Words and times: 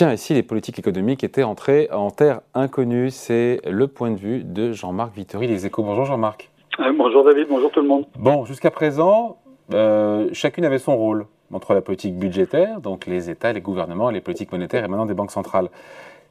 Tiens, 0.00 0.14
ici, 0.14 0.32
les 0.32 0.42
politiques 0.42 0.78
économiques 0.78 1.24
étaient 1.24 1.42
entrées 1.42 1.90
en 1.92 2.10
terre 2.10 2.40
inconnue. 2.54 3.10
C'est 3.10 3.60
le 3.68 3.86
point 3.86 4.10
de 4.10 4.16
vue 4.16 4.44
de 4.44 4.72
Jean-Marc 4.72 5.14
Vittori, 5.14 5.46
Les 5.46 5.66
Échos. 5.66 5.82
Bonjour 5.82 6.06
Jean-Marc. 6.06 6.48
Euh, 6.78 6.90
bonjour 6.96 7.22
David, 7.22 7.48
bonjour 7.50 7.70
tout 7.70 7.82
le 7.82 7.86
monde. 7.86 8.06
Bon, 8.18 8.46
jusqu'à 8.46 8.70
présent, 8.70 9.36
euh, 9.74 10.30
chacune 10.32 10.64
avait 10.64 10.78
son 10.78 10.96
rôle 10.96 11.26
entre 11.52 11.74
la 11.74 11.82
politique 11.82 12.18
budgétaire, 12.18 12.80
donc 12.80 13.04
les 13.04 13.28
États, 13.28 13.52
les 13.52 13.60
gouvernements, 13.60 14.08
les 14.08 14.22
politiques 14.22 14.52
monétaires 14.52 14.82
et 14.82 14.88
maintenant 14.88 15.04
des 15.04 15.12
banques 15.12 15.32
centrales. 15.32 15.68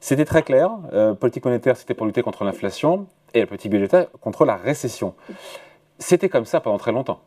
C'était 0.00 0.24
très 0.24 0.42
clair. 0.42 0.72
Euh, 0.92 1.14
politique 1.14 1.44
monétaire, 1.44 1.76
c'était 1.76 1.94
pour 1.94 2.06
lutter 2.06 2.22
contre 2.22 2.42
l'inflation 2.42 3.06
et 3.34 3.38
la 3.38 3.46
politique 3.46 3.70
budgétaire 3.70 4.06
contre 4.20 4.46
la 4.46 4.56
récession. 4.56 5.14
C'était 6.00 6.28
comme 6.28 6.44
ça 6.44 6.58
pendant 6.58 6.78
très 6.78 6.90
longtemps. 6.90 7.20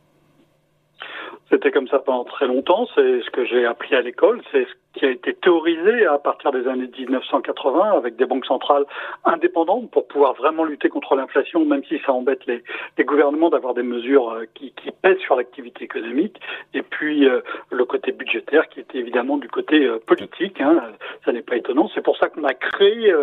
C'était 1.49 1.71
comme 1.71 1.87
ça 1.87 1.99
pendant 1.99 2.25
très 2.25 2.47
longtemps. 2.47 2.85
C'est 2.95 3.21
ce 3.21 3.29
que 3.31 3.45
j'ai 3.45 3.65
appris 3.65 3.95
à 3.95 4.01
l'école. 4.01 4.41
C'est 4.51 4.65
ce 4.65 4.82
qui 4.93 5.05
a 5.05 5.09
été 5.09 5.33
théorisé 5.33 6.05
à 6.05 6.17
partir 6.19 6.51
des 6.51 6.67
années 6.67 6.89
1980 6.97 7.97
avec 7.97 8.15
des 8.15 8.25
banques 8.25 8.45
centrales 8.45 8.85
indépendantes 9.25 9.89
pour 9.91 10.07
pouvoir 10.07 10.33
vraiment 10.33 10.63
lutter 10.63 10.89
contre 10.89 11.15
l'inflation, 11.15 11.65
même 11.65 11.83
si 11.85 11.99
ça 12.05 12.13
embête 12.13 12.45
les, 12.45 12.63
gouvernements 13.03 13.49
d'avoir 13.49 13.73
des 13.73 13.83
mesures 13.83 14.29
euh, 14.29 14.45
qui, 14.53 14.73
pèsent 15.01 15.19
sur 15.19 15.35
l'activité 15.35 15.83
économique. 15.83 16.39
Et 16.73 16.81
puis 16.81 17.27
euh, 17.27 17.41
le 17.71 17.83
côté 17.83 18.13
budgétaire 18.13 18.69
qui 18.69 18.79
était 18.79 18.99
évidemment 18.99 19.37
du 19.37 19.49
côté 19.49 19.83
euh, 19.83 19.99
politique. 19.99 20.61
Hein, 20.61 20.81
ça 21.25 21.33
n'est 21.33 21.41
pas 21.41 21.57
étonnant. 21.57 21.89
C'est 21.93 22.03
pour 22.03 22.17
ça 22.17 22.29
qu'on 22.29 22.45
a 22.45 22.53
créé 22.53 23.13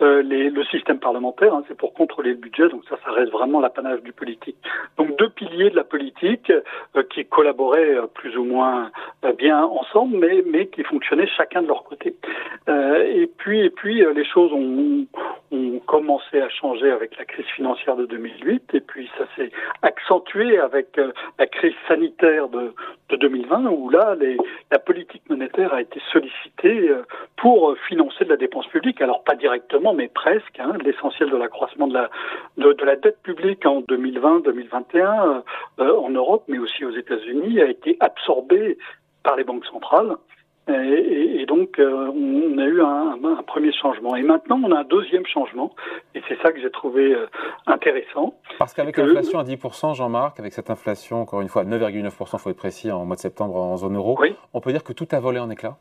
le 0.00 0.64
système 0.64 0.98
parlementaire. 0.98 1.54
Hein, 1.54 1.62
c'est 1.68 1.76
pour 1.76 1.94
contrôler 1.94 2.30
le 2.30 2.36
budget. 2.36 2.68
Donc 2.68 2.82
ça, 2.88 2.96
ça 3.04 3.12
reste 3.12 3.30
vraiment 3.30 3.60
l'apanage 3.60 4.02
du 4.02 4.12
politique. 4.12 4.56
Donc 4.96 5.16
deux 5.18 5.28
piliers 5.28 5.70
de 5.70 5.76
la 5.76 5.84
politique 5.84 6.52
qui 7.10 7.24
collaboraient 7.26 7.96
plus 8.14 8.36
ou 8.36 8.44
moins 8.44 8.90
bien 9.38 9.62
ensemble, 9.62 10.18
mais, 10.18 10.66
qui 10.66 10.82
chacun 11.26 11.62
de 11.62 11.68
leur 11.68 11.84
côté. 11.84 12.14
Euh, 12.68 13.04
et 13.04 13.26
puis, 13.26 13.70
euh, 14.04 14.12
les 14.12 14.24
choses 14.24 14.52
ont, 14.52 15.06
commencé 15.86 16.40
à 16.40 16.48
changer 16.48 16.90
avec 16.90 17.16
la 17.18 17.24
crise 17.24 17.46
financière 17.56 17.96
de 17.96 18.06
2008, 18.06 18.74
et 18.74 18.80
puis 18.80 19.10
ça 19.18 19.24
s'est 19.34 19.50
accentué 19.82 20.58
avec 20.58 20.96
euh, 20.98 21.10
la 21.38 21.46
crise 21.46 21.74
sanitaire 21.88 22.48
de, 22.48 22.72
de 23.08 23.16
2020, 23.16 23.70
où 23.70 23.90
là, 23.90 24.14
la 24.70 24.78
politique 24.78 25.22
monétaire 25.28 25.74
a 25.74 25.80
été 25.80 26.00
sollicitée 26.12 26.90
pour 27.36 27.76
financer 27.88 28.24
de 28.24 28.30
la 28.30 28.36
dépense 28.36 28.66
publique. 28.68 29.00
Alors 29.00 29.24
pas 29.24 29.34
directement, 29.34 29.94
mais 29.94 30.08
presque. 30.08 30.60
Hein, 30.60 30.74
L'essentiel 30.84 31.30
de 31.30 31.36
l'accroissement 31.36 31.88
de 31.88 31.94
la, 31.94 32.10
de, 32.56 32.72
de, 32.72 32.84
la 32.84 32.96
dette 32.96 33.20
publique 33.22 33.66
en 33.66 33.80
2020-2021 33.82 35.42
euh, 35.80 35.96
en 35.96 36.10
Europe, 36.10 36.44
mais 36.48 36.58
aussi 36.58 36.84
aux 36.84 36.94
États-Unis, 36.94 37.60
a 37.60 37.66
été 37.66 37.96
absorbé 38.00 38.78
par 39.22 39.36
les 39.36 39.44
banques 39.44 39.66
centrales. 39.66 40.16
Et, 40.68 41.40
et, 41.40 41.46
donc, 41.46 41.78
euh, 41.78 42.12
on 42.14 42.58
a 42.58 42.64
eu 42.64 42.80
un, 42.80 43.18
un, 43.24 43.42
premier 43.42 43.72
changement. 43.72 44.14
Et 44.14 44.22
maintenant, 44.22 44.60
on 44.62 44.70
a 44.72 44.80
un 44.80 44.84
deuxième 44.84 45.26
changement. 45.26 45.74
Et 46.14 46.22
c'est 46.28 46.40
ça 46.42 46.52
que 46.52 46.60
j'ai 46.60 46.70
trouvé 46.70 47.12
euh, 47.12 47.26
intéressant. 47.66 48.34
Parce 48.58 48.74
qu'avec 48.74 48.96
l'inflation 48.96 49.38
à 49.38 49.44
10%, 49.44 49.94
Jean-Marc, 49.94 50.38
avec 50.38 50.52
cette 50.52 50.70
inflation, 50.70 51.22
encore 51.22 51.40
une 51.40 51.48
fois, 51.48 51.64
9,9%, 51.64 52.04
il 52.32 52.38
faut 52.38 52.50
être 52.50 52.56
précis, 52.56 52.90
en 52.90 53.04
mois 53.04 53.16
de 53.16 53.20
septembre 53.20 53.56
en 53.56 53.76
zone 53.76 53.96
euro, 53.96 54.16
oui. 54.20 54.36
on 54.54 54.60
peut 54.60 54.70
dire 54.70 54.84
que 54.84 54.92
tout 54.92 55.08
a 55.10 55.18
volé 55.18 55.40
en 55.40 55.50
éclats? 55.50 55.76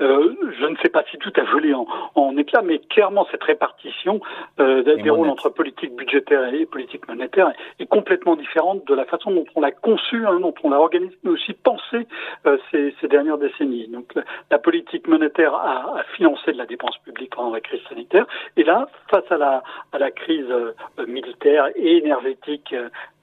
Euh, 0.00 0.34
je 0.58 0.66
ne 0.66 0.76
sais 0.82 0.88
pas 0.88 1.04
si 1.10 1.18
tout 1.18 1.32
a 1.36 1.44
volé 1.44 1.74
en, 1.74 1.86
en 2.14 2.36
éclat, 2.36 2.62
mais 2.62 2.78
clairement 2.78 3.26
cette 3.30 3.44
répartition 3.44 4.20
euh, 4.60 4.82
des 4.82 5.10
rôles 5.10 5.28
entre 5.28 5.48
politique 5.48 5.94
budgétaire 5.94 6.52
et 6.52 6.66
politique 6.66 7.06
monétaire 7.08 7.52
est, 7.78 7.86
complètement 7.86 8.34
différente 8.34 8.84
de 8.86 8.94
la 8.94 9.04
façon 9.04 9.30
dont 9.30 9.44
on 9.54 9.60
l'a 9.60 9.70
conçue, 9.70 10.26
hein, 10.26 10.40
dont 10.40 10.54
on 10.64 10.70
l'a 10.70 10.80
organisé, 10.80 11.16
mais 11.22 11.30
aussi 11.30 11.52
pensé 11.52 12.06
euh, 12.46 12.58
ces, 12.70 12.94
ces, 13.00 13.08
dernières 13.08 13.38
décennies. 13.38 13.86
Donc 13.88 14.14
la, 14.14 14.22
la 14.50 14.58
politique 14.58 15.06
monétaire 15.06 15.54
a, 15.54 15.98
a, 15.98 16.02
financé 16.16 16.52
de 16.52 16.58
la 16.58 16.66
dépense 16.66 16.96
publique 16.98 17.34
pendant 17.34 17.52
la 17.52 17.60
crise 17.60 17.80
sanitaire, 17.88 18.26
et 18.56 18.64
là, 18.64 18.88
face 19.08 19.30
à 19.30 19.36
la, 19.36 19.62
à 19.92 19.98
la 19.98 20.10
crise 20.10 20.50
euh, 20.50 20.72
militaire 21.06 21.68
et 21.76 21.98
énergétique 21.98 22.74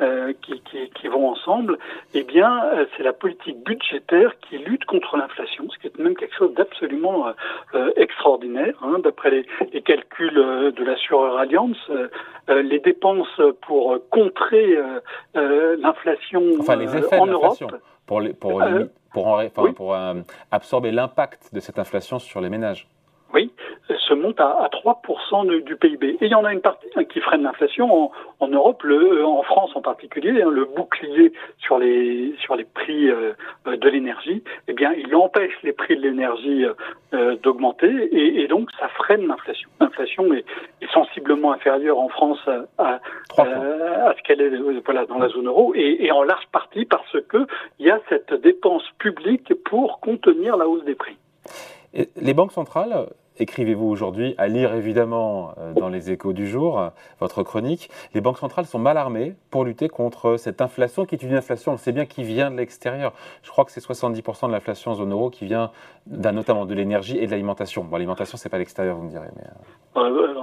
euh, 0.01 0.33
qui, 0.41 0.61
qui, 0.61 0.89
qui, 0.89 1.07
vont 1.07 1.29
ensemble, 1.29 1.77
eh 2.13 2.23
bien, 2.23 2.63
euh, 2.73 2.85
c'est 2.95 3.03
la 3.03 3.13
politique 3.13 3.63
budgétaire 3.63 4.33
qui 4.39 4.57
lutte 4.57 4.85
contre 4.85 5.17
l'inflation, 5.17 5.69
ce 5.69 5.77
qui 5.79 5.87
est 5.87 5.99
même 5.99 6.15
quelque 6.15 6.35
chose 6.35 6.53
absolument 6.61 7.27
euh, 7.27 7.31
euh, 7.75 7.91
extraordinaire. 7.95 8.73
Hein, 8.81 8.99
D'après 9.03 9.31
les, 9.31 9.45
les, 9.73 9.81
calculs 9.81 10.37
euh, 10.37 10.71
de 10.71 10.83
l'assureur 10.83 11.37
Allianz, 11.37 11.75
les 12.47 12.79
dépenses 12.79 13.41
pour 13.61 13.97
contrer 14.09 14.77
l'inflation 15.33 16.43
enfin, 16.59 16.75
les 16.75 16.95
effets 16.97 17.17
en 17.17 17.27
de 17.27 17.31
Europe, 17.31 17.57
pour, 18.05 18.19
les, 18.19 18.33
pour, 18.33 18.61
pour, 19.13 19.27
en, 19.27 19.43
enfin, 19.43 19.61
oui. 19.63 19.71
pour 19.71 19.95
absorber 20.51 20.91
l'impact 20.91 21.53
de 21.53 21.59
cette 21.59 21.79
inflation 21.79 22.19
sur 22.19 22.41
les 22.41 22.49
ménages. 22.49 22.89
Oui, 23.33 23.53
se 23.97 24.13
monte 24.13 24.39
à, 24.39 24.49
à 24.49 24.67
3% 24.67 25.63
du, 25.63 25.75
PIB. 25.75 26.17
Et 26.21 26.25
il 26.25 26.31
y 26.31 26.35
en 26.35 26.45
a 26.45 26.53
une 26.53 26.61
partie 26.61 26.87
hein, 26.95 27.03
qui 27.03 27.19
freine 27.19 27.43
l'inflation 27.43 27.91
en, 27.91 28.11
en, 28.39 28.47
Europe, 28.47 28.83
le, 28.83 29.25
en 29.25 29.43
France 29.43 29.71
en 29.75 29.81
particulier, 29.81 30.41
hein, 30.41 30.49
le 30.49 30.65
bouclier 30.65 31.33
sur 31.59 31.79
les 31.79 32.33
sur 32.39 32.55
les 32.55 32.65
prix 32.65 33.09
euh, 33.09 33.33
de 33.65 33.89
l'énergie. 33.89 34.43
Eh 34.67 34.73
bien, 34.73 34.93
il 34.93 35.15
empêche 35.15 35.53
les 35.63 35.73
prix 35.73 35.95
de 35.95 36.01
l'énergie 36.01 36.65
euh, 37.13 37.35
d'augmenter 37.43 37.87
et, 37.87 38.41
et, 38.41 38.47
donc 38.47 38.69
ça 38.79 38.87
freine 38.89 39.27
l'inflation. 39.27 39.69
L'inflation 39.79 40.33
est, 40.33 40.45
est, 40.81 40.91
sensiblement 40.91 41.51
inférieure 41.51 41.99
en 41.99 42.09
France 42.09 42.39
à, 42.47 42.65
à, 42.77 42.99
euh, 43.39 44.09
à 44.09 44.15
ce 44.15 44.21
qu'elle 44.23 44.41
est 44.41 44.51
voilà 44.85 45.05
dans 45.05 45.17
la 45.17 45.29
zone 45.29 45.47
euro 45.47 45.73
et, 45.75 46.05
et 46.05 46.11
en 46.11 46.23
large 46.23 46.47
partie 46.51 46.85
parce 46.85 47.17
que 47.27 47.45
il 47.79 47.87
y 47.87 47.91
a 47.91 47.99
cette 48.09 48.33
dépense 48.33 48.83
publique 48.97 49.53
pour 49.65 49.99
contenir 49.99 50.57
la 50.57 50.67
hausse 50.67 50.83
des 50.85 50.95
prix. 50.95 51.17
Les 51.93 52.33
banques 52.33 52.51
centrales 52.51 53.07
écrivez-vous 53.41 53.87
aujourd'hui, 53.87 54.35
à 54.37 54.47
lire 54.47 54.73
évidemment 54.73 55.53
euh, 55.57 55.73
dans 55.73 55.89
les 55.89 56.11
échos 56.11 56.33
du 56.33 56.47
jour, 56.47 56.79
euh, 56.79 56.89
votre 57.19 57.43
chronique, 57.43 57.89
les 58.13 58.21
banques 58.21 58.37
centrales 58.37 58.65
sont 58.65 58.79
mal 58.79 58.97
armées 58.97 59.35
pour 59.49 59.63
lutter 59.63 59.89
contre 59.89 60.37
cette 60.37 60.61
inflation 60.61 61.05
qui 61.05 61.15
est 61.15 61.23
une 61.23 61.33
inflation, 61.33 61.73
on 61.73 61.77
sait 61.77 61.91
bien, 61.91 62.05
qui 62.05 62.23
vient 62.23 62.51
de 62.51 62.57
l'extérieur. 62.57 63.13
Je 63.43 63.49
crois 63.49 63.65
que 63.65 63.71
c'est 63.71 63.81
70% 63.81 64.47
de 64.47 64.51
l'inflation 64.51 64.91
en 64.91 64.95
zone 64.95 65.11
euro 65.11 65.29
qui 65.29 65.45
vient 65.45 65.71
notamment 66.07 66.65
de 66.65 66.73
l'énergie 66.73 67.17
et 67.17 67.25
de 67.25 67.31
l'alimentation. 67.31 67.83
Bon, 67.83 67.97
l'alimentation, 67.97 68.37
c'est 68.37 68.49
pas 68.49 68.57
l'extérieur, 68.57 68.95
vous 68.95 69.03
me 69.03 69.09
direz. 69.09 69.29
Mais... 69.35 69.43
Euh, 69.97 70.37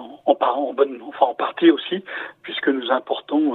en 1.20 1.34
partie 1.34 1.70
aussi, 1.70 2.02
puisque 2.42 2.68
nous 2.68 2.90
importons 2.90 3.54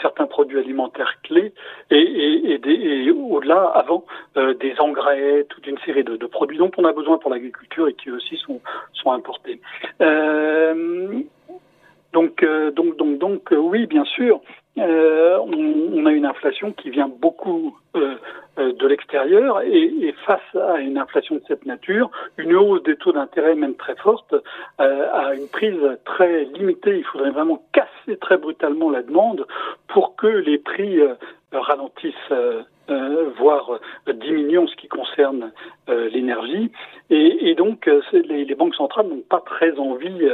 certains 0.00 0.26
produits 0.26 0.58
alimentaires 0.58 1.20
clés 1.22 1.52
et, 1.90 2.58
et, 2.64 3.10
au-delà, 3.10 3.64
avant, 3.74 4.04
euh, 4.36 4.54
des 4.54 4.74
engrais, 4.78 5.44
toute 5.48 5.66
une 5.66 5.78
série 5.78 6.04
de, 6.04 6.16
produits 6.26 6.58
dont 6.58 6.70
on 6.76 6.84
a 6.84 6.92
besoin 6.92 7.18
pour 7.18 7.30
l'agriculture 7.30 7.88
et 7.88 7.94
qui 7.94 8.10
aussi 8.10 8.36
sont, 8.36 8.60
importés. 9.10 9.60
Euh, 10.00 11.20
donc, 12.12 12.42
euh, 12.42 12.70
donc, 12.70 12.96
donc, 12.96 13.18
donc, 13.18 13.48
oui, 13.50 13.86
bien 13.86 14.04
sûr, 14.04 14.40
euh, 14.78 15.38
on, 15.38 15.91
on, 16.02 16.06
a 16.06 16.12
une 16.12 16.26
inflation 16.26 16.72
qui 16.72 16.90
vient 16.90 17.08
beaucoup 17.08 17.76
euh, 17.96 18.16
de 18.56 18.86
l'extérieur 18.86 19.60
et, 19.62 20.14
face 20.26 20.40
à 20.54 20.78
une 20.78 20.98
inflation 20.98 21.36
de 21.36 21.42
cette 21.46 21.64
nature, 21.66 22.10
une 22.38 22.54
hausse 22.54 22.82
des 22.82 22.96
taux 22.96 23.12
d'intérêt 23.12 23.54
même 23.54 23.74
très 23.74 23.96
forte 23.96 24.34
euh, 24.80 25.12
a 25.12 25.34
une 25.34 25.48
prise 25.48 25.80
très 26.04 26.44
limitée. 26.44 26.98
Il 26.98 27.04
faudrait 27.04 27.30
vraiment 27.30 27.62
casser 27.72 28.18
très 28.18 28.36
brutalement 28.36 28.90
la 28.90 29.02
demande 29.02 29.46
pour 29.88 30.16
que 30.16 30.26
les 30.26 30.58
prix 30.58 31.00
ralentissent 31.52 32.32
euh, 32.90 33.30
voire 33.38 33.78
euh, 34.08 34.12
diminuer 34.12 34.58
en 34.58 34.66
ce 34.66 34.74
qui 34.74 34.88
concerne 34.88 35.52
euh, 35.88 36.08
l'énergie. 36.08 36.72
Et, 37.10 37.50
et, 37.50 37.54
donc, 37.54 37.88
les, 38.12 38.44
les, 38.44 38.54
banques 38.54 38.74
centrales 38.74 39.06
n'ont 39.06 39.22
pas 39.28 39.40
très 39.44 39.78
envie 39.78 40.28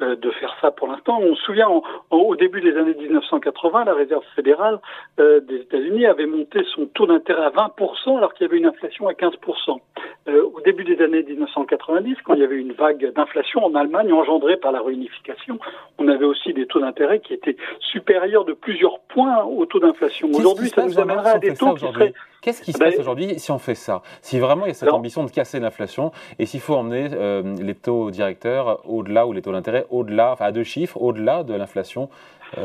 de 0.00 0.30
faire 0.32 0.54
ça 0.60 0.72
pour 0.72 0.88
l'instant. 0.88 1.20
On 1.22 1.36
se 1.36 1.42
souvient, 1.42 1.68
en, 1.68 1.82
en, 2.10 2.16
au 2.16 2.34
début 2.34 2.60
des 2.60 2.76
années 2.76 2.94
1980, 2.94 3.84
la 3.84 3.94
Réserve 3.94 4.24
fédérale 4.34 4.80
des 5.18 5.56
États-Unis 5.60 6.06
avait 6.06 6.26
monté 6.26 6.64
son 6.74 6.86
taux 6.86 7.06
d'intérêt 7.06 7.44
à 7.44 7.50
20% 7.50 8.16
alors 8.16 8.34
qu'il 8.34 8.46
y 8.46 8.50
avait 8.50 8.58
une 8.58 8.66
inflation 8.66 9.06
à 9.06 9.12
15%. 9.12 9.78
au 10.26 10.60
début 10.64 10.82
des 10.82 11.00
années 11.00 11.22
1990, 11.22 12.16
quand 12.24 12.34
il 12.34 12.40
y 12.40 12.44
avait 12.44 12.56
une 12.56 12.72
vague 12.72 13.12
d'inflation 13.12 13.64
en 13.64 13.74
Allemagne 13.76 14.12
engendrée 14.12 14.56
par 14.56 14.72
la 14.72 14.82
réunification, 14.82 15.60
on 15.98 16.08
avait 16.08 16.24
aussi 16.24 16.52
des 16.52 16.66
taux 16.66 16.80
d'intérêt 16.80 17.20
qui 17.20 17.32
étaient 17.32 17.56
supérieurs 17.78 18.44
de 18.44 18.54
plusieurs 18.54 18.98
points 19.00 19.44
au 19.44 19.66
taux 19.66 19.78
d'inflation. 19.78 20.28
Aujourd'hui, 20.32 20.68
ça 20.68 20.84
nous 20.84 20.98
amènerait 20.98 21.30
à 21.30 21.38
des 21.38 21.54
taux 21.54 21.74
qui 21.74 21.86
Could, 21.94 22.14
Qu'est-ce 22.44 22.60
qui 22.60 22.72
se 22.72 22.78
ben, 22.78 22.90
passe 22.90 23.00
aujourd'hui 23.00 23.38
si 23.38 23.50
on 23.52 23.58
fait 23.58 23.74
ça? 23.74 24.02
Si 24.20 24.38
vraiment 24.38 24.66
il 24.66 24.68
y 24.68 24.70
a 24.72 24.74
cette 24.74 24.90
non. 24.90 24.96
ambition 24.96 25.24
de 25.24 25.30
casser 25.30 25.60
l'inflation 25.60 26.12
et 26.38 26.44
s'il 26.44 26.60
faut 26.60 26.74
emmener 26.74 27.08
euh, 27.14 27.42
les 27.58 27.74
taux 27.74 28.10
directeurs 28.10 28.82
au-delà 28.86 29.26
ou 29.26 29.32
les 29.32 29.40
taux 29.40 29.52
d'intérêt 29.52 29.86
au-delà, 29.88 30.32
enfin 30.32 30.44
à 30.44 30.52
deux 30.52 30.62
chiffres, 30.62 31.00
au-delà 31.00 31.42
de 31.42 31.54
l'inflation 31.54 32.10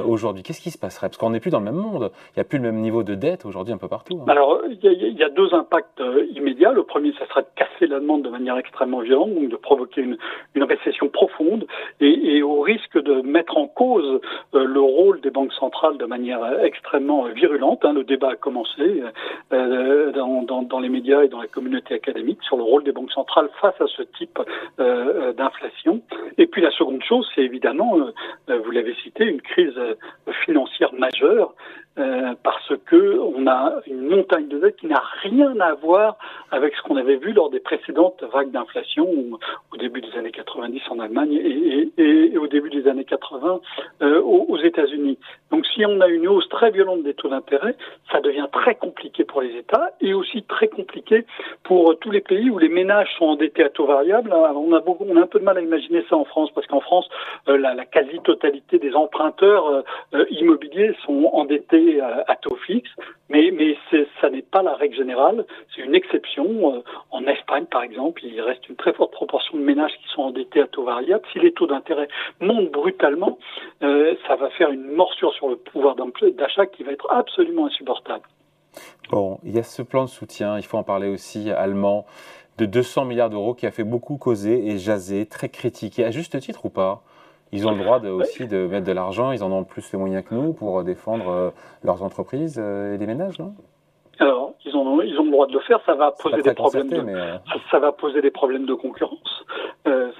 aujourd'hui 0.05 0.43
Qu'est-ce 0.43 0.61
qui 0.61 0.69
se 0.69 0.77
passerait? 0.77 1.07
Parce 1.07 1.17
qu'on 1.17 1.31
n'est 1.31 1.39
plus 1.39 1.49
dans 1.49 1.57
le 1.57 1.65
même 1.65 1.73
monde. 1.73 2.11
Il 2.27 2.39
n'y 2.39 2.41
a 2.41 2.43
plus 2.43 2.59
le 2.59 2.63
même 2.63 2.79
niveau 2.79 3.01
de 3.01 3.15
dette 3.15 3.45
aujourd'hui 3.45 3.73
un 3.73 3.77
peu 3.77 3.87
partout. 3.87 4.19
Hein. 4.21 4.29
Alors, 4.31 4.61
il 4.69 5.17
y, 5.17 5.23
a 5.23 5.29
deux 5.29 5.51
impacts 5.53 5.99
immédiats. 6.35 6.71
Le 6.73 6.83
premier, 6.83 7.11
ça 7.17 7.25
sera 7.27 7.41
de 7.41 7.47
casser 7.55 7.87
la 7.87 7.99
demande 7.99 8.21
de 8.21 8.29
manière 8.29 8.55
extrêmement 8.57 8.99
violente, 8.99 9.33
donc 9.33 9.49
de 9.49 9.55
provoquer 9.55 10.01
une, 10.01 10.17
une 10.53 10.63
récession 10.63 11.09
profonde 11.09 11.65
et, 12.01 12.35
et, 12.35 12.43
au 12.43 12.61
risque 12.61 13.01
de 13.01 13.21
mettre 13.21 13.57
en 13.57 13.67
cause 13.67 14.21
le 14.53 14.79
rôle 14.79 15.21
des 15.21 15.31
banques 15.31 15.53
centrales 15.53 15.97
de 15.97 16.05
manière 16.05 16.39
extrêmement 16.61 17.23
virulente. 17.23 17.83
Hein. 17.83 17.93
Le 17.93 18.03
débat 18.03 18.31
a 18.31 18.35
commencé 18.35 19.01
dans, 20.13 20.63
dans, 20.63 20.79
les 20.79 20.89
médias 20.89 21.23
et 21.23 21.27
dans 21.27 21.41
la 21.41 21.47
communauté 21.47 21.95
académique 21.95 22.39
sur 22.43 22.57
le 22.57 22.63
rôle 22.63 22.83
des 22.83 22.91
banques 22.91 23.11
centrales 23.11 23.49
face 23.61 23.79
à 23.79 23.87
ce 23.87 24.03
type 24.17 24.39
d'inflation. 24.77 26.01
Et 26.37 26.47
puis 26.47 26.61
la 26.61 26.71
seconde 26.71 27.03
chose, 27.03 27.29
c'est 27.35 27.41
évidemment, 27.41 27.97
vous 28.47 28.71
l'avez 28.71 28.95
cité, 28.95 29.25
une 29.25 29.41
crise 29.41 29.79
financière 30.45 30.93
majeure 30.93 31.53
euh, 31.97 32.33
parce 32.43 32.71
que 32.85 33.19
on 33.19 33.47
a 33.47 33.81
une 33.87 34.07
montagne 34.07 34.47
de 34.47 34.59
dette 34.59 34.77
qui 34.77 34.85
n'a 34.85 35.01
rien 35.21 35.59
à 35.59 35.73
voir 35.73 36.17
avec 36.51 36.75
ce 36.75 36.81
qu'on 36.83 36.95
avait 36.95 37.17
vu 37.17 37.33
lors 37.33 37.49
des 37.49 37.59
précédentes 37.59 38.23
vagues 38.31 38.51
d'inflation 38.51 39.07
au 39.73 39.77
début 39.77 39.99
des 39.99 40.15
années 40.17 40.31
90 40.31 40.81
en 40.91 40.99
Allemagne 40.99 41.33
et, 41.33 42.37
au 42.37 42.47
début 42.47 42.69
des 42.69 42.87
années 42.87 43.03
80 43.03 43.59
euh, 44.01 44.21
aux, 44.21 44.57
États-Unis. 44.57 45.17
Donc 45.51 45.65
si 45.65 45.83
on 45.85 45.99
a 45.99 46.07
une 46.07 46.27
hausse 46.27 46.47
très 46.49 46.69
violente 46.69 47.03
des 47.03 47.15
taux 47.15 47.29
d'intérêt, 47.29 47.75
ça 48.11 48.21
devient 48.21 48.47
très 48.51 48.75
compliqué 48.75 49.23
pour 49.23 49.41
les 49.41 49.55
États 49.57 49.91
et 49.99 50.13
aussi 50.13 50.43
très 50.43 50.67
compliqué 50.67 51.25
pour 51.63 51.97
tous 51.99 52.11
les 52.11 52.21
pays 52.21 52.49
où 52.49 52.59
les 52.59 52.69
ménages 52.69 53.09
sont 53.17 53.25
endettés 53.25 53.63
à 53.63 53.69
taux 53.69 53.87
variable. 53.87 54.31
on 54.31 54.73
a 54.73 54.79
beaucoup, 54.79 55.05
on 55.09 55.17
a 55.17 55.21
un 55.21 55.27
peu 55.27 55.39
de 55.39 55.45
mal 55.45 55.57
à 55.57 55.61
imaginer 55.61 56.05
ça 56.09 56.15
en 56.15 56.25
France 56.25 56.49
parce 56.53 56.67
qu'en 56.67 56.81
France, 56.81 57.09
euh, 57.47 57.57
la, 57.57 57.73
la 57.73 57.85
quasi-totalité 57.85 58.77
des 58.79 58.93
emprunteurs 58.95 59.83
immobiliers 60.29 60.95
sont 61.05 61.29
endettés 61.33 61.88
à, 61.99 62.35
taux 62.35 62.55
fixe, 62.67 62.89
mais, 63.29 63.51
mais 63.51 63.77
ça 64.21 64.29
n'est 64.29 64.41
pas 64.41 64.61
la 64.61 64.75
règle 64.75 64.95
générale, 64.95 65.45
c'est 65.73 65.81
une 65.81 65.95
exception. 65.95 66.75
Euh, 66.75 66.83
en 67.11 67.25
Espagne, 67.25 67.65
par 67.65 67.83
exemple, 67.83 68.23
il 68.23 68.39
reste 68.41 68.67
une 68.69 68.75
très 68.75 68.93
forte 68.93 69.11
proportion 69.11 69.57
de 69.57 69.63
ménages 69.63 69.91
qui 69.91 70.07
sont 70.13 70.21
endettés 70.21 70.61
à 70.61 70.67
taux 70.67 70.83
variable. 70.83 71.23
Si 71.33 71.39
les 71.39 71.51
taux 71.51 71.67
d'intérêt 71.67 72.07
montent 72.39 72.71
brutalement, 72.71 73.37
euh, 73.83 74.15
ça 74.27 74.35
va 74.35 74.49
faire 74.51 74.71
une 74.71 74.91
morsure 74.91 75.33
sur 75.33 75.49
le 75.49 75.55
pouvoir 75.55 75.95
d'achat 75.95 76.65
qui 76.67 76.83
va 76.83 76.91
être 76.91 77.07
absolument 77.11 77.67
insupportable. 77.67 78.23
Bon, 79.09 79.39
il 79.43 79.55
y 79.55 79.59
a 79.59 79.63
ce 79.63 79.81
plan 79.81 80.03
de 80.03 80.09
soutien, 80.09 80.57
il 80.57 80.63
faut 80.63 80.77
en 80.77 80.83
parler 80.83 81.07
aussi, 81.09 81.49
allemand, 81.51 82.05
de 82.59 82.65
200 82.65 83.05
milliards 83.05 83.29
d'euros 83.29 83.53
qui 83.53 83.65
a 83.65 83.71
fait 83.71 83.83
beaucoup 83.83 84.17
causer 84.17 84.67
et 84.67 84.77
jaser, 84.77 85.25
très 85.25 85.49
critiqué, 85.49 86.03
à 86.03 86.11
juste 86.11 86.39
titre 86.39 86.65
ou 86.65 86.69
pas? 86.69 87.03
Ils 87.51 87.67
ont 87.67 87.71
le 87.71 87.83
droit 87.83 87.99
aussi 87.99 88.47
de 88.47 88.67
mettre 88.67 88.85
de 88.85 88.91
l'argent, 88.91 89.31
ils 89.31 89.43
en 89.43 89.51
ont 89.51 89.63
plus 89.63 89.91
les 89.91 89.99
moyens 89.99 90.23
que 90.23 90.35
nous 90.35 90.53
pour 90.53 90.83
défendre 90.83 91.29
euh, 91.29 91.49
leurs 91.83 92.03
entreprises 92.03 92.59
euh, 92.59 92.93
et 92.93 92.97
les 92.97 93.07
ménages, 93.07 93.39
non? 93.39 93.53
Alors, 94.19 94.53
ils 94.65 94.75
ont, 94.75 95.01
ils 95.01 95.17
ont 95.17 95.23
le 95.23 95.31
droit 95.31 95.47
de 95.47 95.53
le 95.53 95.61
faire, 95.61 95.79
ça 95.85 95.95
va 95.95 96.11
poser 96.11 96.41
des 96.41 96.53
problèmes. 96.53 96.89
De, 96.89 96.97
euh, 96.97 97.37
ça, 97.71 97.79
va 97.79 97.93
poser 97.93 98.21
des 98.21 98.31
problèmes 98.31 98.65
de 98.65 98.73
concurrence. 98.73 99.45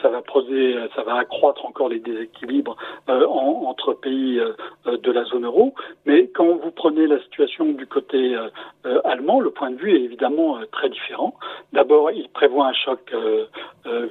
Ça 0.02 0.10
va 0.10 0.22
poser, 0.22 0.76
ça 0.96 1.04
va 1.04 1.16
accroître 1.16 1.66
encore 1.66 1.90
les 1.90 2.00
déséquilibres 2.00 2.76
entre 3.08 3.94
pays 3.94 4.40
de 4.86 5.12
la 5.12 5.24
zone 5.26 5.46
euro. 5.46 5.74
Mais 6.06 6.28
quand 6.28 6.46
vous 6.46 6.72
prenez 6.72 7.08
la 7.08 7.20
situation 7.22 7.66
du 7.66 7.86
côté 7.88 8.36
allemand, 9.04 9.40
le 9.40 9.52
point 9.52 9.72
de 9.72 9.78
vue 9.78 9.96
est 9.96 10.02
évidemment 10.02 10.60
très 10.72 10.90
différent. 10.90 11.36
D'abord, 11.74 12.12
il 12.12 12.28
prévoit 12.30 12.68
un 12.68 12.74
choc 12.74 13.14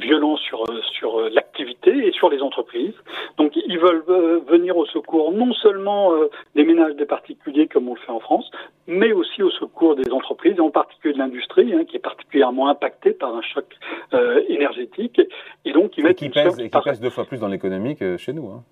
violent 0.01 0.37
sur 0.37 0.65
sur 0.99 1.21
l'activité 1.31 2.07
et 2.07 2.13
sur 2.13 2.31
les 2.31 2.41
entreprises. 2.43 2.95
Donc 3.37 3.53
ils 3.55 3.79
veulent 3.79 4.05
euh, 4.09 4.41
venir 4.49 4.77
au 4.77 4.87
secours 4.87 5.33
non 5.33 5.53
seulement 5.53 6.13
euh, 6.13 6.31
des 6.55 6.65
ménages 6.65 6.95
des 6.97 7.07
particuliers 7.07 7.69
comme 7.69 7.89
on 7.89 7.95
le 7.95 8.01
fait 8.01 8.13
en 8.13 8.21
France, 8.21 8.51
mais 8.87 9.13
aussi 9.13 9.43
au 9.43 9.51
secours 9.51 9.95
des 9.97 10.11
entreprises, 10.11 10.59
en 10.61 10.71
particulier 10.71 11.15
de 11.15 11.19
l'industrie, 11.19 11.73
hein, 11.75 11.85
qui 11.85 11.97
est 11.97 12.01
particulièrement 12.01 12.69
impactée 12.69 13.13
par 13.13 13.35
un 13.35 13.43
choc 13.43 13.67
euh, 14.15 14.43
énergétique. 14.49 15.21
Et 15.65 15.73
donc 15.73 15.97
ils 15.97 16.05
mettent 16.05 16.17
qui, 16.17 16.29
pèse, 16.29 16.59
et 16.59 16.71
qui 16.71 16.81
pèse 16.83 17.01
deux 17.01 17.11
fois 17.11 17.25
plus 17.25 17.39
dans 17.39 17.49
l'économie 17.49 17.97
que 17.97 18.17
chez 18.17 18.33
nous. 18.33 18.49
Hein. 18.49 18.65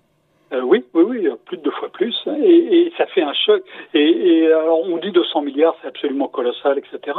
Euh, 0.53 0.61
oui, 0.61 0.85
oui, 0.93 1.03
oui, 1.03 1.29
plus 1.45 1.57
de 1.57 1.63
deux 1.63 1.71
fois 1.71 1.89
plus, 1.89 2.15
et, 2.41 2.87
et 2.87 2.93
ça 2.97 3.05
fait 3.07 3.21
un 3.21 3.33
choc. 3.33 3.63
Et, 3.93 3.99
et, 3.99 4.47
alors 4.47 4.79
on 4.81 4.97
dit 4.97 5.11
200 5.11 5.41
milliards, 5.41 5.75
c'est 5.81 5.87
absolument 5.87 6.27
colossal, 6.27 6.77
etc. 6.77 7.17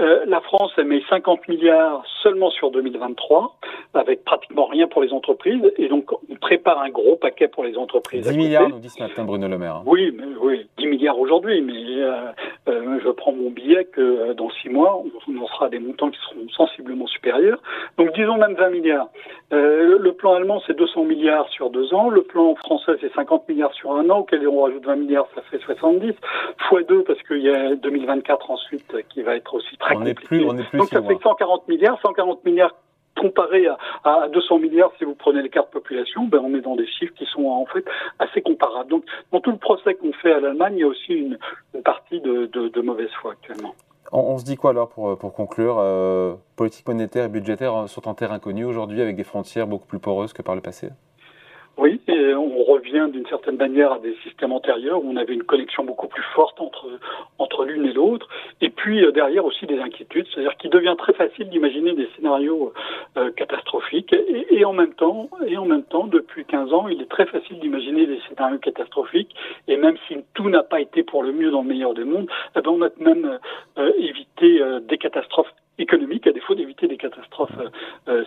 Euh, 0.00 0.24
la 0.26 0.40
France 0.40 0.72
elle 0.76 0.84
met 0.86 1.02
50 1.08 1.48
milliards 1.48 2.04
seulement 2.22 2.50
sur 2.50 2.70
2023, 2.70 3.56
avec 3.94 4.24
pratiquement 4.24 4.66
rien 4.66 4.88
pour 4.88 5.02
les 5.02 5.12
entreprises, 5.12 5.62
et 5.78 5.88
donc 5.88 6.12
on 6.12 6.34
prépare 6.36 6.80
un 6.80 6.90
gros 6.90 7.16
paquet 7.16 7.48
pour 7.48 7.64
les 7.64 7.76
entreprises. 7.78 8.28
10 8.28 8.36
milliards, 8.36 8.68
nous 8.68 8.78
dit 8.78 8.90
ce 8.90 9.02
matin 9.02 9.24
Bruno 9.24 9.48
Le 9.48 9.58
Maire. 9.58 9.76
Hein. 9.76 9.82
Oui, 9.86 10.14
mais, 10.16 10.24
oui, 10.40 10.66
10 10.78 10.86
milliards 10.86 11.18
aujourd'hui, 11.18 11.60
mais 11.60 12.02
euh, 12.02 12.32
euh, 12.68 12.98
je 13.02 13.10
prends 13.10 13.32
mon 13.32 13.50
billet 13.50 13.84
que 13.84 14.00
euh, 14.00 14.34
dans 14.34 14.50
6 14.50 14.68
mois, 14.68 15.02
on, 15.28 15.36
en 15.38 15.46
sera 15.46 15.68
des 15.68 15.78
montants 15.78 16.10
qui 16.10 16.18
seront 16.20 16.48
sensiblement 16.50 17.06
supérieurs. 17.06 17.62
Donc 17.98 18.12
disons 18.14 18.36
même 18.36 18.54
20 18.54 18.70
milliards. 18.70 19.08
le 19.50 20.10
plan 20.10 20.34
allemand 20.34 20.60
c'est 20.66 20.76
200 20.76 21.04
milliards 21.04 21.48
sur 21.50 21.70
deux 21.70 21.94
ans, 21.94 22.10
le 22.10 22.22
plan 22.22 22.50
français, 22.66 22.92
c'est 23.00 23.12
50 23.14 23.48
milliards 23.48 23.72
sur 23.74 23.92
un 23.92 24.10
an, 24.10 24.18
auquel 24.18 24.46
on 24.48 24.62
rajoute 24.62 24.84
20 24.84 24.96
milliards, 24.96 25.28
ça 25.34 25.42
fait 25.50 25.58
70, 25.58 26.14
fois 26.68 26.82
2 26.82 27.04
parce 27.04 27.22
qu'il 27.22 27.42
y 27.42 27.48
a 27.48 27.76
2024 27.76 28.50
ensuite 28.50 28.92
qui 29.08 29.22
va 29.22 29.36
être 29.36 29.54
aussi 29.54 29.76
très 29.76 29.94
on 29.94 30.00
compliqué. 30.00 30.20
Est 30.20 30.26
plus, 30.26 30.44
on 30.44 30.58
est 30.58 30.68
plus 30.68 30.78
Donc 30.78 30.88
ça 30.88 31.02
fait 31.02 31.18
140 31.22 31.68
milliards, 31.68 31.98
140 32.02 32.44
milliards 32.44 32.74
comparé 33.16 33.66
à, 33.66 33.78
à, 34.04 34.28
200 34.28 34.58
milliards, 34.58 34.92
si 34.98 35.04
vous 35.04 35.14
prenez 35.14 35.42
les 35.42 35.48
cartes 35.48 35.70
population, 35.70 36.24
ben 36.24 36.40
on 36.44 36.54
est 36.54 36.60
dans 36.60 36.76
des 36.76 36.86
chiffres 36.86 37.14
qui 37.14 37.24
sont 37.26 37.46
en 37.46 37.64
fait 37.66 37.84
assez 38.18 38.42
comparables. 38.42 38.90
Donc, 38.90 39.04
dans 39.32 39.40
tout 39.40 39.50
le 39.50 39.56
procès 39.56 39.94
qu'on 39.94 40.12
fait 40.12 40.32
à 40.32 40.40
l'Allemagne, 40.40 40.74
il 40.76 40.80
y 40.80 40.84
a 40.84 40.88
aussi 40.88 41.14
une, 41.14 41.38
une 41.74 41.82
partie 41.82 42.20
de, 42.20 42.46
de, 42.46 42.68
de, 42.68 42.80
mauvaise 42.82 43.10
foi 43.22 43.32
actuellement. 43.32 43.74
On, 44.12 44.18
on, 44.18 44.38
se 44.38 44.44
dit 44.44 44.56
quoi 44.56 44.70
alors 44.70 44.90
pour, 44.90 45.16
pour 45.18 45.32
conclure 45.32 45.76
euh, 45.78 46.34
Politique 46.56 46.86
monétaire 46.86 47.24
et 47.24 47.28
budgétaire 47.28 47.88
sont 47.88 48.06
en 48.06 48.14
terre 48.14 48.32
inconnue 48.32 48.64
aujourd'hui 48.64 49.00
avec 49.00 49.16
des 49.16 49.24
frontières 49.24 49.66
beaucoup 49.66 49.86
plus 49.86 49.98
poreuses 49.98 50.32
que 50.32 50.42
par 50.42 50.54
le 50.54 50.60
passé? 50.60 50.90
Oui, 51.78 52.00
et 52.08 52.34
on 52.34 52.64
revient 52.64 53.08
d'une 53.12 53.26
certaine 53.26 53.56
manière 53.56 53.92
à 53.92 53.98
des 53.98 54.16
systèmes 54.22 54.52
antérieurs 54.52 55.04
où 55.04 55.10
on 55.10 55.16
avait 55.16 55.34
une 55.34 55.42
connexion 55.42 55.84
beaucoup 55.84 56.08
plus 56.08 56.22
forte 56.34 56.58
entre 56.60 56.86
entre 57.38 57.64
l'une 57.64 57.84
et 57.84 57.92
l'autre, 57.92 58.28
et 58.60 58.70
puis 58.70 59.04
euh, 59.04 59.12
derrière 59.12 59.44
aussi 59.44 59.66
des 59.66 59.78
inquiétudes, 59.78 60.26
c'est-à-dire 60.32 60.56
qu'il 60.56 60.70
devient 60.70 60.94
très 60.96 61.12
facile 61.12 61.48
d'imaginer 61.48 61.94
des 61.94 62.08
scénarios 62.16 62.72
euh, 63.16 63.30
catastrophiques, 63.32 64.14
et, 64.50 64.64
en 64.64 64.72
même 64.72 64.94
temps, 64.94 65.28
et 65.46 65.56
en 65.56 65.66
même 65.66 65.82
temps, 65.82 66.06
depuis 66.06 66.44
15 66.44 66.72
ans, 66.72 66.88
il 66.88 67.02
est 67.02 67.10
très 67.10 67.26
facile 67.26 67.60
d'imaginer 67.60 68.06
des 68.06 68.18
scénarios 68.28 68.58
catastrophiques, 68.58 69.34
et 69.68 69.76
même 69.76 69.96
si 70.08 70.16
tout 70.34 70.48
n'a 70.48 70.62
pas 70.62 70.80
été 70.80 71.02
pour 71.02 71.22
le 71.22 71.32
mieux 71.32 71.50
dans 71.50 71.62
le 71.62 71.68
meilleur 71.68 71.94
des 71.94 72.04
mondes, 72.04 72.28
eh 72.56 72.60
ben 72.60 72.70
on 72.70 72.82
a 72.82 72.88
même 72.98 73.38
euh, 73.78 73.92
évité 73.98 74.60
des 74.88 74.98
catastrophes 74.98 75.52
économiques 75.78 76.26
à 76.26 76.32
défaut 76.32 76.54
d'éviter 76.54 76.88
des 76.88 76.96
catastrophes 76.96 77.58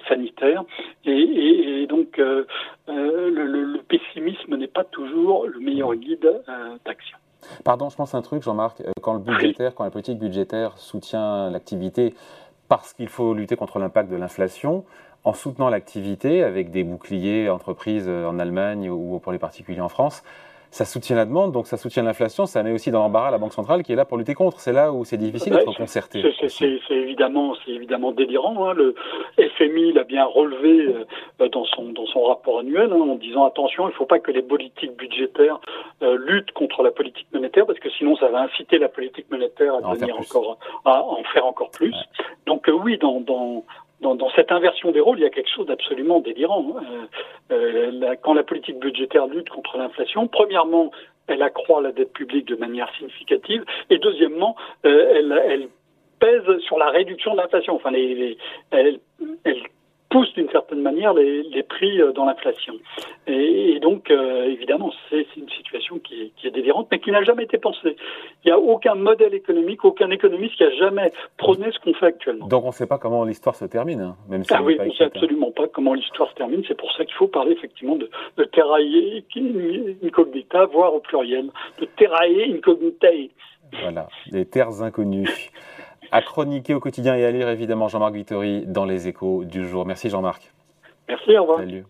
sanitaires, 0.07 0.63
et, 1.05 1.87
donc 1.87 2.19
le, 2.87 3.79
pessimisme 3.87 4.55
n'est 4.55 4.67
pas 4.67 4.83
toujours 4.83 5.45
le 5.47 5.59
meilleur 5.59 5.95
guide 5.95 6.25
euh, 6.25 6.77
d'action. 6.85 7.17
Pardon, 7.63 7.89
je 7.89 7.95
pense 7.95 8.13
un 8.13 8.21
truc, 8.21 8.43
Jean-Marc. 8.43 8.81
Euh, 8.81 8.91
quand 9.01 9.13
le 9.13 9.19
budgétaire, 9.19 9.73
quand 9.75 9.83
la 9.83 9.91
politique 9.91 10.19
budgétaire 10.19 10.77
soutient 10.77 11.49
l'activité 11.49 12.13
parce 12.67 12.93
qu'il 12.93 13.07
faut 13.07 13.33
lutter 13.33 13.55
contre 13.55 13.79
l'impact 13.79 14.11
de 14.11 14.15
l'inflation, 14.15 14.85
en 15.23 15.33
soutenant 15.33 15.69
l'activité 15.69 16.43
avec 16.43 16.71
des 16.71 16.83
boucliers 16.83 17.49
entreprises 17.49 18.07
euh, 18.07 18.27
en 18.27 18.39
Allemagne 18.39 18.89
ou 18.89 19.19
pour 19.19 19.31
les 19.31 19.39
particuliers 19.39 19.81
en 19.81 19.89
France, 19.89 20.23
ça 20.71 20.85
soutient 20.85 21.15
la 21.15 21.25
demande, 21.25 21.51
donc 21.51 21.67
ça 21.67 21.77
soutient 21.77 22.03
l'inflation, 22.03 22.45
ça 22.45 22.61
met 22.61 22.71
aussi 22.71 22.91
dans 22.91 22.99
l'embarras 22.99 23.31
la 23.31 23.37
Banque 23.37 23.53
centrale 23.53 23.83
qui 23.83 23.93
est 23.93 23.95
là 23.95 24.05
pour 24.05 24.17
lutter 24.17 24.35
contre. 24.35 24.59
C'est 24.59 24.71
là 24.71 24.91
où 24.91 25.03
c'est 25.03 25.17
difficile 25.17 25.53
d'être 25.53 25.75
concerté. 25.75 26.23
C'est 26.47 26.79
évidemment, 26.91 27.55
évidemment 27.67 28.11
délirant. 28.11 28.67
Hein. 28.69 28.73
Le 28.73 28.95
FMI 29.57 29.93
l'a 29.93 30.03
bien 30.03 30.25
relevé 30.25 30.95
euh, 31.39 31.49
dans 31.49 31.65
son 31.65 31.91
dans 31.91 32.05
son 32.05 32.23
rapport 32.23 32.59
annuel 32.59 32.91
hein, 32.93 32.99
en 32.99 33.15
disant 33.15 33.45
attention, 33.45 33.87
il 33.87 33.91
ne 33.91 33.95
faut 33.95 34.05
pas 34.05 34.19
que 34.19 34.31
les 34.31 34.43
politiques 34.43 34.95
budgétaires 34.95 35.59
euh, 36.03 36.17
luttent 36.17 36.51
contre 36.51 36.83
la 36.83 36.91
politique 36.91 37.27
monétaire 37.33 37.65
parce 37.65 37.79
que 37.79 37.89
sinon 37.89 38.15
ça 38.17 38.27
va 38.29 38.41
inciter 38.41 38.77
la 38.77 38.89
politique 38.89 39.25
monétaire 39.31 39.75
à, 39.75 39.81
devenir 39.81 40.19
encore 40.19 40.57
à 40.85 41.03
en 41.03 41.23
faire 41.33 41.45
encore 41.45 41.71
plus. 41.71 41.95
Donc 42.45 42.69
euh, 42.69 42.73
oui, 42.73 42.97
dans, 42.97 43.19
dans 43.21 43.63
dans, 44.01 44.15
dans, 44.15 44.29
cette 44.31 44.51
inversion 44.51 44.91
des 44.91 44.99
rôles, 44.99 45.19
il 45.19 45.23
y 45.23 45.25
a 45.25 45.29
quelque 45.29 45.49
chose 45.49 45.67
d'absolument 45.67 46.19
délirant. 46.19 46.75
Euh, 47.51 47.91
euh, 47.91 48.15
quand 48.21 48.33
la 48.33 48.43
politique 48.43 48.79
budgétaire 48.79 49.27
lutte 49.27 49.49
contre 49.49 49.77
l'inflation, 49.77 50.27
premièrement, 50.27 50.91
elle 51.27 51.41
accroît 51.41 51.81
la 51.81 51.91
dette 51.91 52.13
publique 52.13 52.47
de 52.47 52.55
manière 52.55 52.91
significative, 52.95 53.63
et 53.89 53.97
deuxièmement, 53.97 54.55
euh, 54.85 55.13
elle, 55.15 55.43
elle, 55.47 55.67
pèse 56.19 56.59
sur 56.65 56.77
la 56.77 56.89
réduction 56.89 57.31
de 57.31 57.37
l'inflation. 57.37 57.75
Enfin, 57.75 57.91
les, 57.91 58.13
les, 58.13 58.37
elle, 58.71 58.99
elle 59.45 59.61
pousse 60.09 60.33
d'une 60.33 60.49
certaine 60.49 60.81
manière 60.81 61.13
les, 61.13 61.43
les 61.43 61.63
prix 61.63 61.99
dans 62.15 62.25
l'inflation. 62.25 62.73
Et, 63.27 63.79
donc, 63.79 64.11
évidemment, 64.11 64.91
c'est 65.09 65.25
une 65.37 65.49
situation 65.49 65.99
qui 65.99 66.21
est, 66.21 66.31
qui 66.35 66.47
est 66.47 66.51
délirante, 66.51 66.87
mais 66.91 66.99
qui 66.99 67.11
n'a 67.11 67.23
jamais 67.23 67.43
été 67.43 67.57
pensée. 67.57 67.95
Il 68.43 68.47
n'y 68.47 68.51
a 68.51 68.59
aucun 68.59 68.95
modèle 68.95 69.33
économique, 69.33 69.85
aucun 69.85 70.09
économiste 70.09 70.55
qui 70.55 70.63
a 70.63 70.71
jamais 70.71 71.11
prôné 71.37 71.67
ce 71.71 71.79
qu'on 71.79 71.93
fait 71.93 72.07
actuellement. 72.07 72.47
Donc, 72.47 72.63
on 72.63 72.67
ne 72.67 72.73
sait 72.73 72.87
pas 72.87 72.97
comment 72.97 73.23
l'histoire 73.23 73.55
se 73.55 73.65
termine, 73.65 74.01
hein, 74.01 74.15
même 74.27 74.43
si 74.43 74.53
ah 74.53 74.61
oui, 74.63 74.77
on 74.79 74.85
ne 74.85 74.91
sait 74.91 75.05
absolument 75.05 75.51
pas 75.51 75.67
comment 75.67 75.93
l'histoire 75.93 76.29
se 76.29 76.35
termine. 76.35 76.63
C'est 76.67 76.77
pour 76.77 76.91
ça 76.93 77.05
qu'il 77.05 77.15
faut 77.15 77.27
parler 77.27 77.51
effectivement 77.51 77.95
de, 77.95 78.09
de 78.37 78.43
terrailler 78.45 79.23
incognita, 80.03 80.65
voire 80.65 80.93
au 80.93 80.99
pluriel, 80.99 81.49
de 81.79 81.85
terrailler 81.85 82.53
incognitae. 82.53 83.29
Voilà, 83.81 84.07
les 84.31 84.45
terres 84.45 84.81
inconnues. 84.81 85.27
À 86.11 86.21
chroniquer 86.21 86.73
au 86.73 86.79
quotidien 86.79 87.15
et 87.15 87.25
à 87.25 87.31
lire 87.31 87.49
évidemment 87.49 87.87
Jean-Marc 87.87 88.13
Vittori 88.13 88.65
dans 88.65 88.85
les 88.85 89.07
échos 89.07 89.43
du 89.45 89.67
jour. 89.67 89.85
Merci 89.85 90.09
Jean-Marc. 90.09 90.51
Merci, 91.07 91.37
au 91.37 91.41
revoir. 91.41 91.59
Salut. 91.59 91.85